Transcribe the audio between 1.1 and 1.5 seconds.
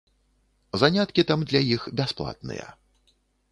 там